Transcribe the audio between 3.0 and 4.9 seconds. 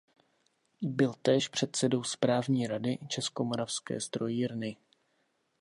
Českomoravské strojírny.